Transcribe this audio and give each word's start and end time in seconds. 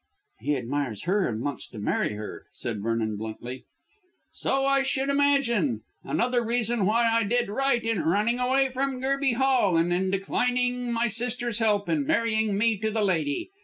"He 0.39 0.55
admires 0.55 1.03
her 1.03 1.27
and 1.29 1.43
wants 1.43 1.67
to 1.67 1.77
marry 1.77 2.13
her," 2.13 2.47
said 2.53 2.81
Vernon 2.81 3.17
bluntly. 3.17 3.65
"So 4.31 4.65
I 4.65 4.81
should 4.81 5.09
imagine. 5.09 5.81
Another 6.03 6.43
reason 6.43 6.87
why 6.87 7.07
I 7.07 7.21
did 7.21 7.49
right 7.49 7.83
in 7.83 8.01
running 8.01 8.39
away 8.39 8.69
from 8.69 8.99
Gerby 8.99 9.33
Hall 9.35 9.77
and 9.77 9.93
in 9.93 10.09
declining 10.09 10.91
my 10.91 11.05
sister's 11.05 11.59
help 11.59 11.87
in 11.87 12.07
marrying 12.07 12.57
me 12.57 12.77
to 12.79 12.89
the 12.89 13.03
lady. 13.03 13.51